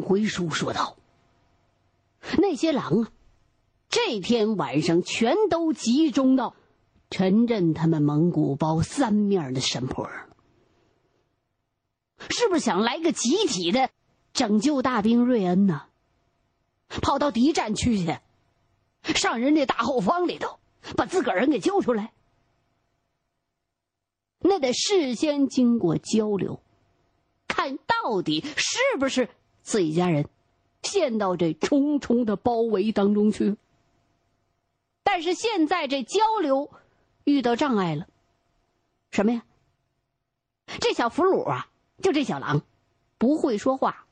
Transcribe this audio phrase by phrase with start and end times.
[0.00, 0.96] 回书说道
[2.38, 3.12] ：“那些狼啊，
[3.88, 6.54] 这天晚上全都集中到
[7.10, 10.08] 陈震他们蒙古包三面的山坡，
[12.30, 13.90] 是不是想来个集体的
[14.32, 15.82] 拯救大兵瑞恩呢？
[16.88, 18.18] 跑到敌占区去，
[19.14, 20.58] 上人家大后方里头，
[20.96, 22.12] 把自个儿人给救出来？
[24.38, 26.60] 那得事先经过交流。”
[27.48, 29.30] 看到底是不是
[29.66, 30.28] 自己家人
[30.84, 33.56] 陷到这重重的包围当中去？
[35.02, 36.70] 但是现在这交流
[37.24, 38.06] 遇到障碍了，
[39.10, 39.42] 什么呀？
[40.80, 41.68] 这小俘虏啊，
[42.00, 42.62] 就这小狼，
[43.18, 44.06] 不会说话，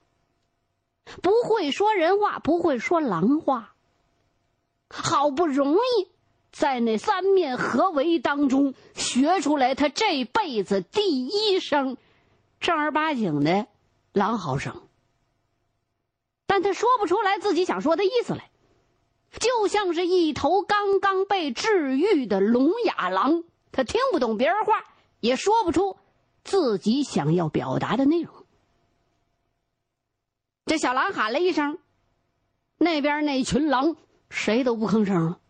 [1.22, 3.74] 不会说人话，不会说狼话。
[4.90, 6.09] 好不容易
[6.51, 11.96] 在那三面合围当中学出来他这辈子第一声。
[12.59, 13.68] 正儿八经的
[14.12, 14.84] 狼嚎声，
[16.55, 18.49] 但他说不出来自己想说的意思来，
[19.41, 24.85] 就像是一头刚刚被治愈的聋哑狼，他听不懂别人话，
[25.19, 25.97] 也说不出
[26.45, 28.47] 自己想要表达的内容。
[30.65, 31.80] 这小狼喊了一声，
[32.79, 33.97] 那边那群狼
[34.30, 35.41] 谁都不吭声了。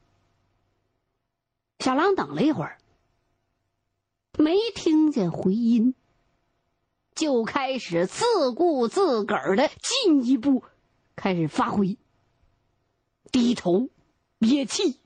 [1.81, 2.79] 小狼等了一会儿，
[4.39, 5.95] 没听见回音。
[7.15, 10.65] 就开始自顾自个儿的进一步
[11.17, 11.97] 开始发挥，
[13.31, 13.89] 低头
[14.39, 14.99] 憋气，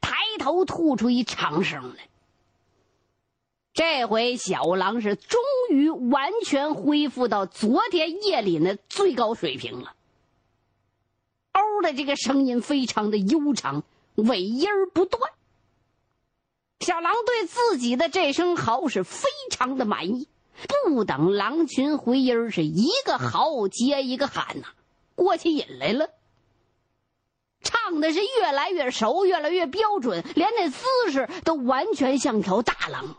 [0.00, 2.08] 抬头吐出一长声来。
[3.72, 9.94] 这回小狼是终于完全恢复到昨天夜里的最高水平了。
[11.52, 15.30] 嗷的这个声音非常的悠长，尾音不断。
[16.80, 20.28] 小狼对自己的这声嚎是非常的满意。
[20.86, 24.68] 不等狼群回音是一个嚎接一个喊呐，
[25.16, 26.10] 过起瘾来了。
[27.62, 33.16] 唱的是越来越熟，越来越标准，连那姿势都完全像条大狼。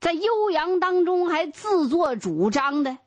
[0.00, 2.98] 在悠扬当中还自作主张的，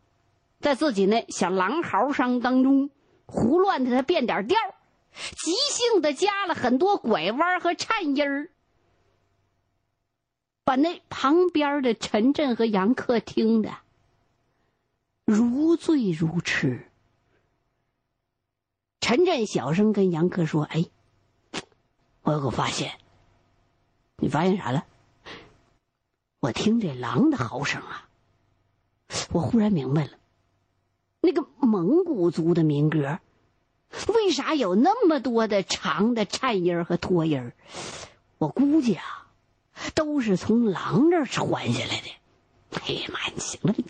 [0.59, 2.89] 在自己那小狼嚎声当中
[3.25, 4.57] 胡乱的他变点调，
[5.11, 8.49] 即兴的加了很多拐弯和颤音儿。
[10.63, 13.71] 把那旁边的陈震和杨克听的
[15.25, 16.87] 如醉如痴。
[19.01, 20.85] 陈震小声跟杨克说：“哎，
[22.21, 22.93] 我有个发现。
[24.15, 24.85] 你发现啥了？
[26.39, 28.07] 我听这狼的嚎声啊，
[29.31, 30.11] 我忽然明白了，
[31.19, 33.19] 那个蒙古族的民歌，
[34.07, 37.51] 为啥有那么多的长的颤音和拖音
[38.37, 39.17] 我估计啊。”
[39.95, 42.07] 都是从狼这儿传下来的。
[42.69, 43.85] 哎呀妈呀，行了你！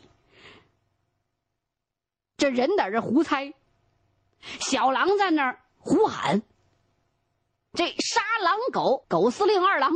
[2.37, 3.53] 这人在这胡猜，
[4.59, 6.41] 小狼在那儿呼喊。
[7.73, 9.91] 这杀狼狗狗司令二郎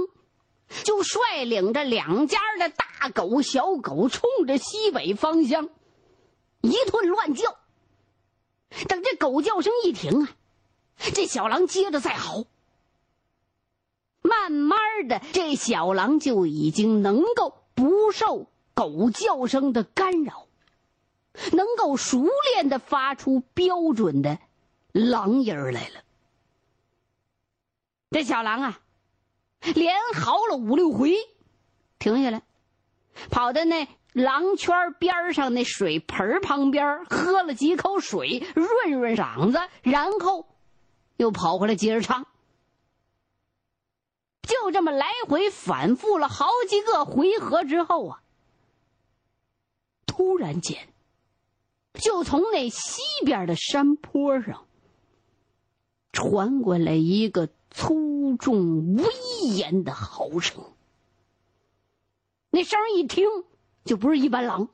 [0.84, 5.70] 就率领着两家的大狗、小狗，冲着西北方向
[6.62, 7.58] 一顿乱叫。
[8.88, 10.30] 等这狗叫声一停啊，
[11.14, 12.46] 这小狼接着再嚎。
[14.22, 20.45] 慢慢的，这小狼就已经能够不受狗叫声的干扰，
[21.52, 24.40] 能够熟练的发出标准的
[24.92, 26.02] 狼音儿来了。
[28.12, 28.80] 这小狼啊，
[29.74, 31.16] 连嚎了五六回，
[32.00, 32.44] 停下来，
[33.30, 40.48] 跑到那狼圈边上那水盆旁边喝了几口水，润润嗓子，然后
[41.18, 42.26] 又跑回来接着唱。
[44.44, 48.22] 就这么来回反复了好几个回合之后啊，
[50.06, 50.88] 突然间，
[52.00, 54.66] 就从那西边的山坡上
[56.12, 59.06] 传过来一个粗重威
[59.50, 60.64] 严的嚎声。
[62.50, 63.28] 那声一听
[63.84, 64.70] 就不是一般狼，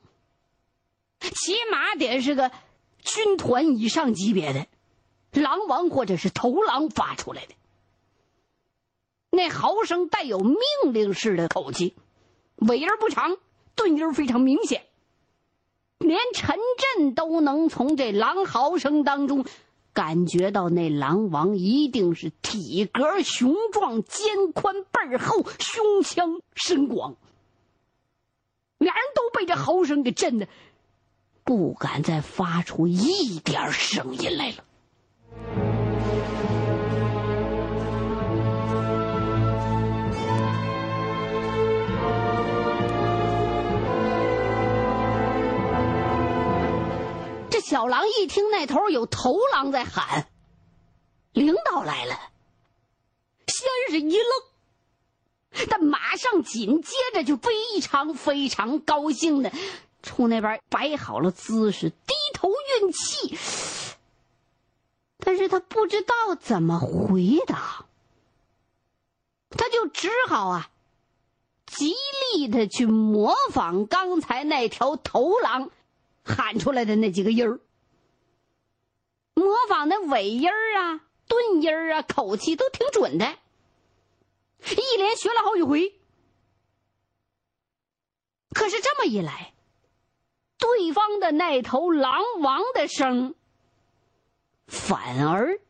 [1.20, 2.52] 起码得是个
[3.00, 4.66] 军团以上级别的
[5.40, 7.54] 狼王或者是头狼发出来的。
[9.30, 10.56] 那嚎声带有命
[10.92, 11.94] 令式的口气，
[12.56, 13.36] 尾音不长，
[13.74, 14.86] 顿音非常明显。
[16.02, 16.56] 连陈
[16.96, 19.44] 震都能从这狼嚎声当中
[19.92, 27.16] 感觉到，那狼王一定是体格雄壮、肩宽背厚、胸腔深广。
[28.78, 30.48] 俩人都被这嚎声给震的，
[31.44, 35.71] 不敢再发出一点声音来了。
[47.72, 50.28] 小狼一听那头有头狼在喊，
[51.32, 52.20] 领导来了，
[53.46, 59.50] 先是一愣，但马上紧接着就非常非常高兴的
[60.02, 63.38] 冲那边摆好了姿势，低头运气。
[65.16, 67.86] 但是他不知道怎么回答，
[69.48, 70.68] 他就只好啊，
[71.64, 71.94] 极
[72.34, 75.70] 力的去模仿刚才那条头狼
[76.24, 77.60] 喊出来的那几个音儿，
[79.34, 83.38] 模仿的尾音儿啊、顿音儿啊、口气都挺准的，
[84.70, 85.98] 一连学了好几回。
[88.50, 89.54] 可是这么一来，
[90.58, 93.34] 对方的那头狼王的声。
[94.68, 95.60] 反而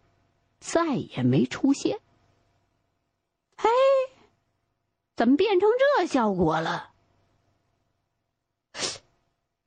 [0.60, 1.98] 再也没出现。
[3.56, 3.70] 哎，
[5.16, 5.68] 怎么变成
[5.98, 6.91] 这效果了？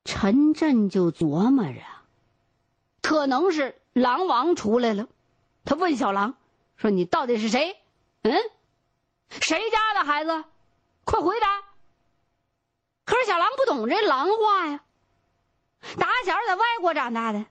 [0.06, 1.82] 陈震就琢磨着，
[3.02, 5.08] 可能是狼王出来了。
[5.66, 6.38] 他问小狼
[6.78, 7.76] ：“说你到底是谁？
[8.22, 8.34] 嗯，
[9.30, 10.44] 谁家的孩子？
[11.04, 11.64] 快回答！”
[13.04, 14.84] 可是小狼不懂这狼话呀，
[15.98, 17.46] 打小在外国长大的。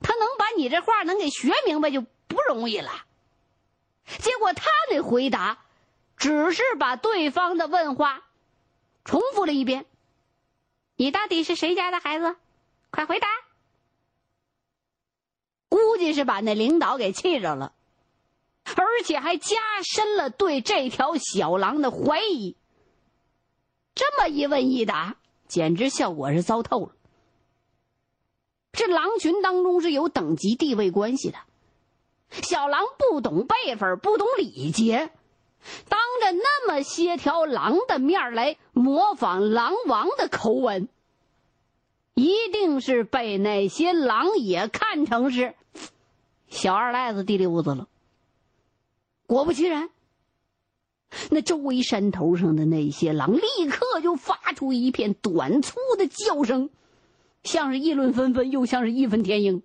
[0.00, 2.90] 他能把你这话能给学明白就不容易了。
[4.18, 5.58] 结果他那回答，
[6.16, 8.22] 只是把对方的问话
[9.04, 9.86] 重复了一遍
[10.96, 12.36] ：“你到底是谁家的孩子？
[12.90, 13.26] 快回答！”
[15.68, 17.72] 估计是把那领导给气着了，
[18.64, 22.56] 而且还加深了对这条小狼的怀疑。
[23.94, 25.16] 这么一问一答，
[25.48, 26.94] 简直效果是糟透了。
[28.72, 31.38] 这狼群当中是有等级地位关系的，
[32.42, 35.12] 小狼不懂辈分，不懂礼节，
[35.88, 40.88] 当着那么些条狼的面来模仿狼王的口吻，
[42.14, 45.54] 一定是被那些狼也看成是
[46.48, 47.88] 小二赖子、地溜子了。
[49.26, 49.88] 果不其然，
[51.30, 56.70] 那周围山头上的那些狼立刻就发出一片短促的叫声。
[57.42, 59.62] 像是议论纷纷，又像是义愤填膺。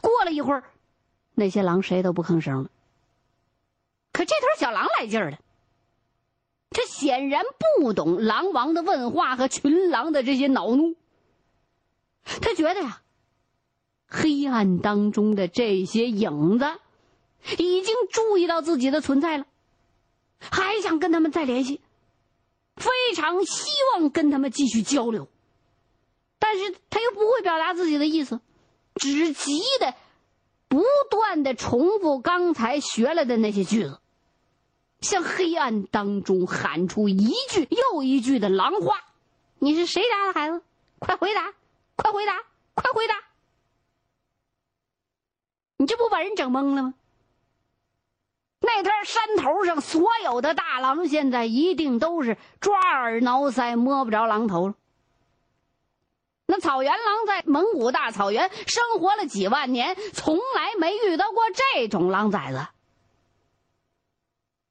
[0.00, 0.64] 过了一会儿，
[1.34, 2.70] 那些狼谁都不吭声了。
[4.26, 5.38] 这头小狼来劲儿了，
[6.70, 7.44] 他显然
[7.80, 10.96] 不懂狼王的问话和群狼的这些恼怒。
[12.24, 13.02] 他觉得呀，
[14.08, 16.66] 黑暗当中的这些影子
[17.56, 19.46] 已经注意到自己的存在了，
[20.38, 21.80] 还想跟他们再联系，
[22.74, 25.28] 非常希望跟他们继续交流。
[26.38, 28.40] 但是他又不会表达自己的意思，
[28.96, 29.94] 只急的
[30.68, 34.00] 不断的重复刚才学了的那些句子，
[35.00, 39.00] 向黑暗当中喊出一句又一句的狼话
[39.58, 40.62] ：“你是谁家的孩子？
[40.98, 41.52] 快回答！
[41.96, 42.42] 快回答！
[42.74, 43.14] 快回答！”
[45.78, 46.94] 你这不把人整懵了吗？
[48.60, 54.74] 那天山头上所有的大狼现在一定都是抓耳挠腮，摸不着狼头了。
[56.46, 62.66] 那草原狼在蒙古大草原生活了几万年，从来没遇到过这种狼崽子。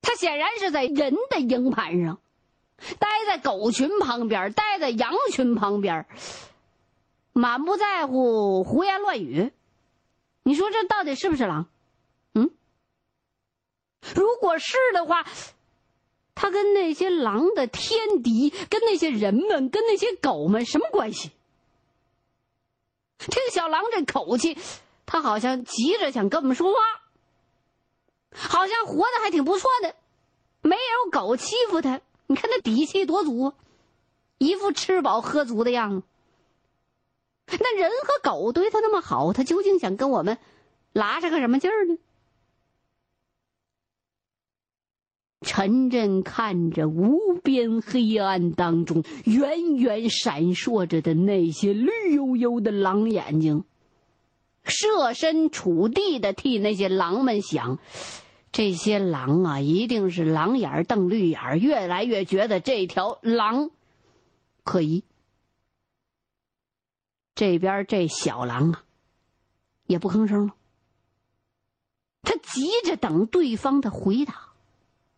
[0.06, 2.20] 他显然是在人的营盘上，
[3.00, 6.06] 待在狗群旁边，待在羊群旁边，
[7.34, 9.52] 满不在乎，胡言乱语。
[10.44, 11.68] 你说这到底是不是狼？
[12.36, 12.52] 嗯，
[14.14, 15.26] 如果是的话，
[16.36, 21.32] 他跟那些狼的天敌，跟那些人们，跟那些狗们什么关系？
[23.18, 24.56] 听小狼这口气，
[25.08, 26.80] 他好像急着想跟我们说话，
[28.36, 29.96] 好像活的还挺不错的，
[30.62, 32.02] 没有狗欺负他。
[32.28, 33.54] 你看那底气多足，
[34.38, 36.08] 一副吃饱喝足的样子。
[37.60, 40.38] 那人和狗对他那么好，他究竟想跟我们
[40.92, 41.98] 拉着个什么劲儿呢？
[45.42, 53.64] 陈震看着无边黑暗当中远远闪烁着的那些绿油油的狼眼睛，
[54.64, 57.78] 设身处地的替那些狼们想：
[58.56, 63.70] 这些狼啊，一定是狼眼瞪绿眼越来越觉得这条狼
[64.64, 65.04] 可疑。
[67.34, 68.86] 这边这小狼啊，
[69.88, 70.56] 也不吭声了，
[72.22, 74.54] 他急着等对方的回答。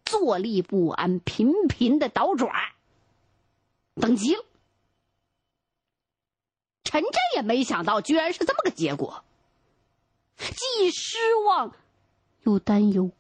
[0.03, 2.50] 坐立不安，频频的倒爪，
[3.94, 4.44] 等急了。
[6.84, 9.24] 陈震也没想到，居然是这么个结果，
[10.38, 11.75] 既失望
[12.41, 13.12] 又担忧。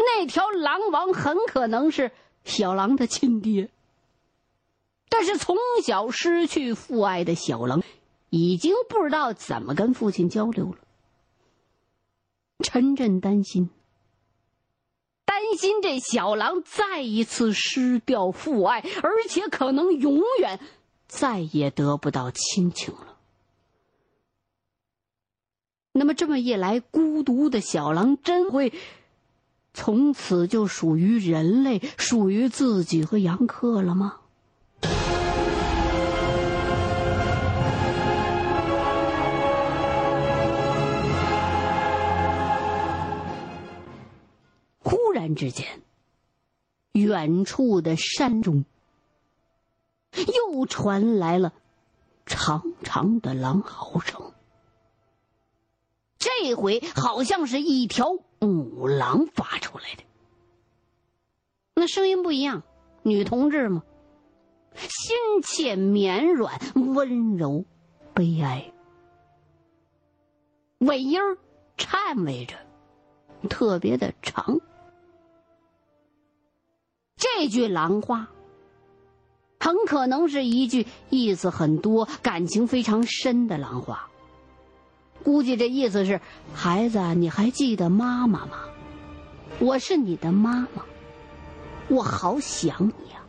[0.00, 2.12] 那条狼王很可能是
[2.44, 3.68] 小狼的亲爹，
[5.08, 7.82] 但是从小失去父爱的小狼，
[8.30, 10.78] 已经不知道怎么跟父亲交流了。
[12.60, 13.70] 陈震担心，
[15.24, 20.60] 担心这小狼再一次失掉父爱，而且可能永远
[21.08, 23.16] 再也得不到亲情了。
[25.92, 28.72] 那么这么一来，孤独的小狼真会
[29.80, 34.16] 从此就属于人类，属于自己和杨克了吗？
[44.80, 45.64] 忽然之间，
[46.90, 48.64] 远处的山中
[50.12, 51.52] 又传来了
[52.26, 54.32] 长长的狼嚎声。
[56.40, 60.04] 这回好像是一条母狼发出来的，
[61.74, 62.62] 那声音不一样，
[63.02, 63.82] 女同志嘛，
[64.74, 67.64] 心切绵软，温柔，
[68.14, 68.72] 悲哀，
[70.78, 71.18] 尾音
[71.76, 72.54] 颤巍着，
[73.48, 74.60] 特别的长。
[77.16, 78.28] 这句狼话，
[79.58, 84.08] 很可能是一句意思很多、感情非常深的狼话。
[85.22, 86.20] 估计这意思是，
[86.54, 88.64] 孩子，你还记得妈妈吗？
[89.58, 90.84] 我是你的妈妈，
[91.88, 93.22] 我好想你呀！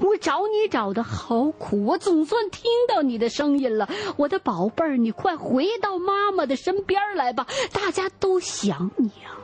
[0.00, 9.36] 我找你找的好苦，我总算听到你的声音了，我的宝贝儿，你快回到妈妈的身边来吧，大家都想你呀！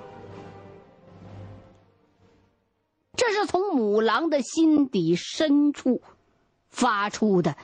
[3.16, 6.00] 这是从母狼的心底深处
[6.68, 7.54] 发出的。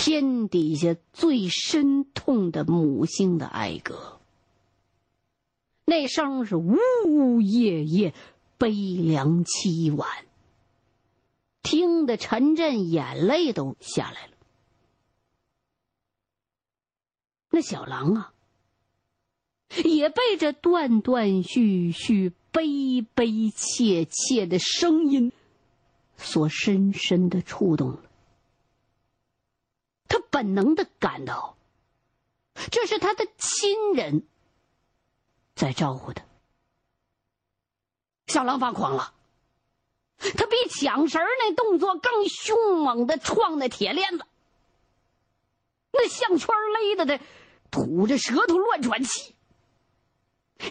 [0.00, 4.20] 天底下最深痛的母性的哀歌，
[5.84, 8.14] 那声是呜呜咽咽，
[8.58, 10.08] 悲凉凄婉，
[11.64, 14.32] 听得陈震眼泪都下来了。
[17.50, 18.32] 那小狼啊，
[19.84, 25.32] 也被这断断续续、悲悲切切的声音
[26.16, 28.07] 所深深的触动了。
[30.08, 31.56] 他本能的感到，
[32.70, 34.26] 这是他的亲人
[35.54, 36.24] 在招呼他。
[38.26, 39.14] 小狼发狂了，
[40.18, 44.24] 他比抢食儿那动作更凶猛的撞那铁链子，
[45.92, 47.24] 那项圈勒得他
[47.70, 49.34] 吐着舌头乱喘气。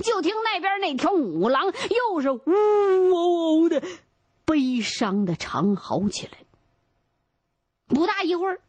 [0.04, 3.82] 就听那边那条母狼又是呜呜呜的
[4.44, 6.40] 悲伤的长嚎起来。
[7.88, 8.62] 不大一会儿。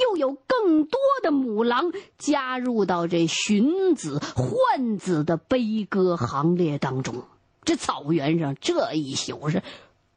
[0.00, 7.24] 又有更多的母狼加入到这寻子唤子的悲歌行列当中。
[7.64, 9.62] 这草原上这一宿是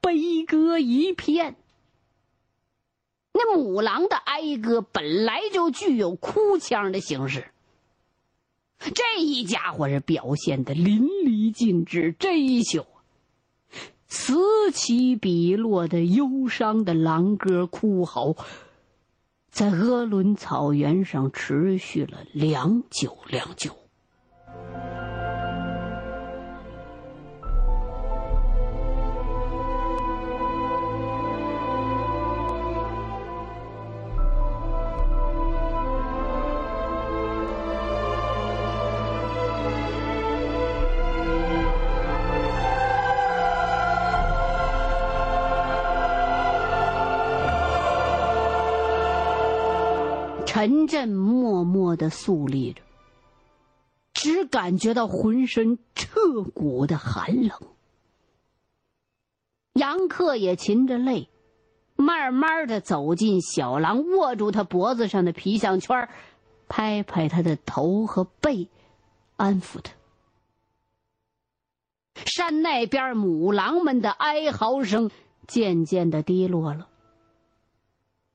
[0.01, 1.55] 悲歌一片。
[3.33, 7.51] 那母狼的哀歌本来就具有哭腔的形式，
[8.79, 12.15] 这一家伙是表现的淋漓尽致。
[12.17, 12.85] 这一宿，
[14.07, 18.35] 此起彼落的忧伤的狼歌哭嚎。
[19.55, 23.84] 在鄂伦草原上持续了良久良久。
[50.55, 52.81] 陈震默默的肃立着，
[54.13, 57.59] 只感觉到浑身彻骨的寒冷。
[59.73, 61.27] 杨克也噙着泪，
[61.97, 66.07] 慢慢的走进小狼，握住他脖子上的皮项圈，
[66.69, 68.69] 拍拍他的头和背，
[69.35, 69.91] 安抚他。
[72.25, 75.11] 山那边母狼们的哀嚎声
[75.47, 76.87] 渐渐的低落了。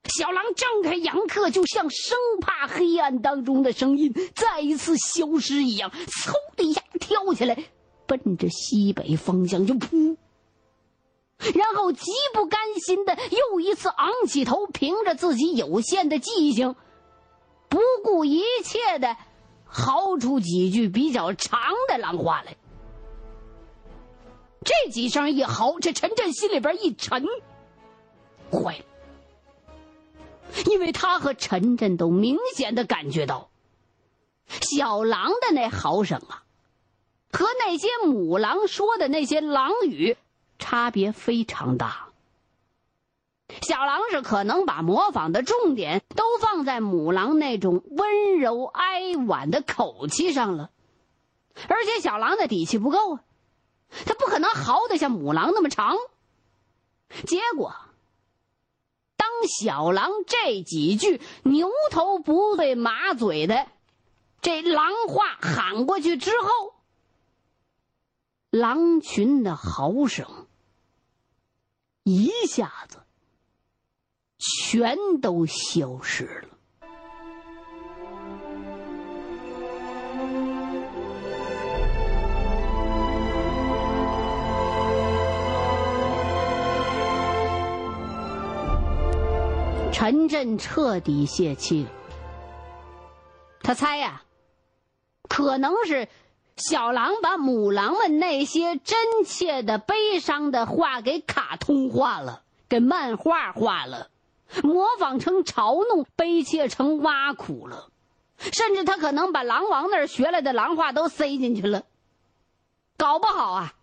[0.05, 7.57] 小狼张开阳克，就像生怕黑暗当中的声音再一次消失一样，嗖的一下跳起来，
[8.07, 10.17] 奔着西北方向就扑。
[11.55, 16.75] 然后极不甘心的又一次昂起头，凭着自己有限的记性，
[17.69, 19.17] 不顾一切的
[19.65, 22.57] 嚎出几句比较长的狼话来。
[24.63, 27.25] 这几声一嚎，这陈震心里边一沉，
[28.51, 28.85] 坏了。
[30.67, 33.51] 因为他和陈震都明显的感觉到，
[34.49, 36.43] 小狼的那嚎声啊，
[37.33, 40.17] 和那些母狼说的那些狼语
[40.59, 42.09] 差别非常大。
[43.63, 50.71] 小狼是可能把模仿的重点都放在母狼那种温柔哀婉的口气上了，
[51.69, 53.25] 而且小狼的底气不够啊，
[54.07, 55.97] 他不可能嚎得像母狼那么长。
[57.27, 57.75] 结果，
[59.47, 63.69] 小狼这几句牛头不对马嘴的
[64.41, 66.75] 这狼话喊过去之后，
[68.51, 70.47] 狼群的嚎声
[72.05, 72.99] 一下子。
[74.43, 76.59] 全都消失了。
[90.01, 91.91] 陈震彻底泄气了。
[93.63, 94.23] 他猜呀，
[95.29, 96.09] 可能是
[96.57, 104.09] 小狼把母狼们那些真切的、悲伤的话给卡通化了，给漫画化了。
[104.63, 107.91] 模仿成嘲弄，悲切成挖苦了，
[108.39, 111.83] 甚至他可能把狼王那儿学来的狼话都塞进去了。
[112.97, 113.75] 搞不好啊，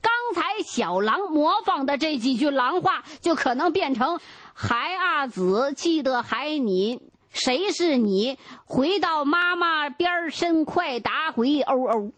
[0.00, 4.20] 刚才小狼模仿的这几句狼话，就可能变成
[4.54, 8.38] “孩阿子记得孩你，谁是你？
[8.64, 12.12] 回到妈妈边身，快答回哦哦。”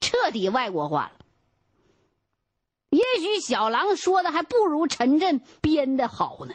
[0.00, 1.12] 彻底外国化了。
[2.90, 6.54] 也许小狼说的还不如陈震编的好呢。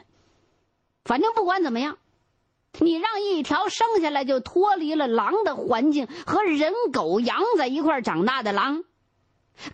[1.05, 1.97] 反正不管怎么样，
[2.79, 8.83] 你让一条生下来就脱离了狼的环境和人狗羊在一块长大的狼，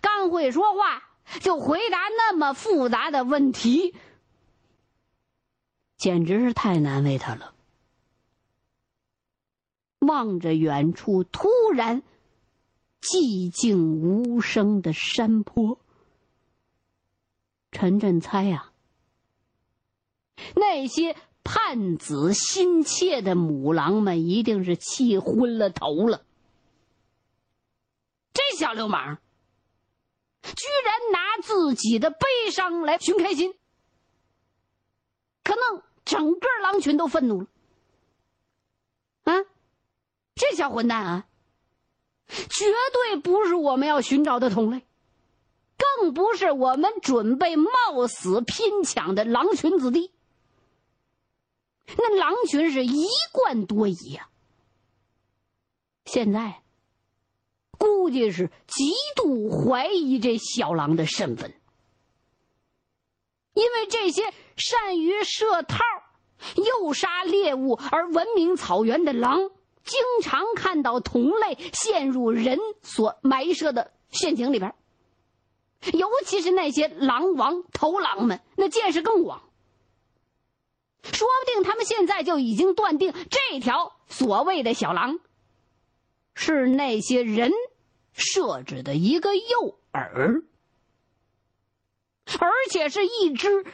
[0.00, 1.02] 刚会说话
[1.40, 3.94] 就回答那么复杂的问题，
[5.96, 7.54] 简直是太难为他了。
[10.00, 12.02] 望着远处突然
[13.00, 15.78] 寂静无声的山坡。
[17.70, 18.72] 陈震猜呀，
[20.56, 26.26] 那些盼子心切的母狼们一定是气昏了头了。
[28.34, 29.18] 这小流氓，
[30.42, 33.54] 居然拿自己的悲伤来寻开心，
[35.44, 37.46] 可能整个狼群都愤怒了。
[39.24, 39.44] 啊，
[40.34, 41.26] 这小混蛋啊，
[42.26, 44.84] 绝对不是我们要寻找的同类。
[45.98, 50.12] 更不是我们准备冒死拼抢的狼群子弟。
[51.96, 54.28] 那狼群是一贯多疑呀，
[56.04, 56.62] 现在
[57.82, 61.52] 估计是极度怀疑这小狼的身份，
[63.54, 65.80] 因为这些善于设套、
[66.54, 69.50] 诱杀猎物而闻名草原的狼，
[69.82, 74.72] 经常看到同类陷入人所埋设的陷阱里边。
[75.92, 79.42] 尤其是那些狼王头狼们，那见识更广。
[81.02, 85.18] 说不定他们现在就已经断定这条所谓的小狼，
[86.34, 87.50] 是那些人
[88.12, 90.44] 设置的一个诱饵，
[92.38, 93.64] 而且是一只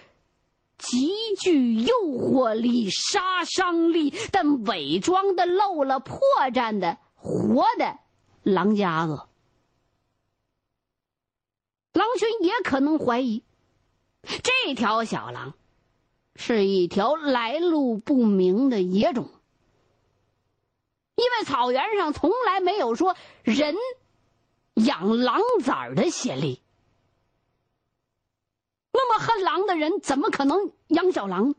[0.78, 6.18] 极具诱惑力、杀伤力，但伪装的露了破
[6.52, 7.98] 绽的活的
[8.42, 9.26] 狼夹子。
[11.92, 13.42] 狼群也可能怀疑，
[14.22, 15.54] 这条小狼
[16.36, 19.28] 是一条来路不明的野种，
[21.16, 23.74] 因为草原上从来没有说人
[24.84, 26.60] 养狼崽儿的先例。
[28.92, 31.54] 那么恨狼的人怎么可能养小狼？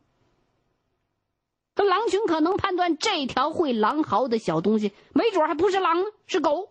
[1.75, 6.69] 那狼群可能判断这条会狼嚎的小东西，没准还不是狼，是狗。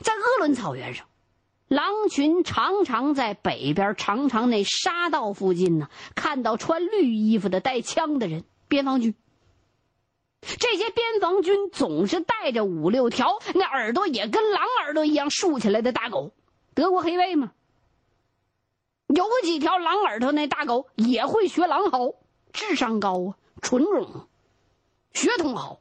[0.00, 1.06] 在鄂伦草原上。
[1.66, 9.14] 狼群常常在北边长长那沙道附近呢，看到穿绿衣服的带枪的人，边防军。
[10.58, 16.32] 这些边防军总是带着五六条那耳朵也跟狼耳朵一样竖起来的大狗，
[16.74, 17.52] 德国黑背吗。
[19.08, 22.14] 有几条狼耳朵那大狗也会学狼嚎，
[22.52, 24.28] 智商高啊，纯种，
[25.12, 25.80] 血统好。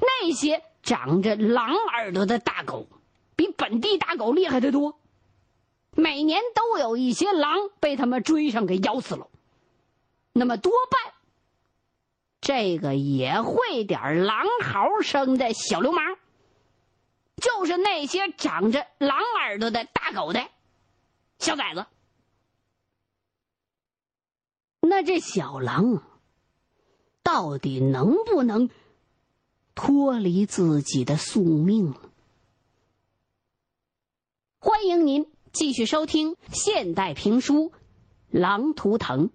[0.00, 2.86] 那些长着狼耳朵的大狗。
[3.36, 5.00] 比本地大狗厉害的多，
[5.90, 9.26] 每年都有一些狼被他们追上给咬死了。
[10.32, 11.13] 那么多半，
[12.44, 16.18] 这个也会点狼嚎声的小流氓，
[17.36, 20.46] 就是那些长着狼耳朵的大狗的
[21.38, 21.86] 小崽子。
[24.80, 26.02] 那这小狼
[27.22, 28.68] 到底能不能
[29.74, 31.94] 脱离自己的宿命？
[34.58, 37.70] 欢迎您继续收听现代评书
[38.28, 39.28] 《狼图腾》。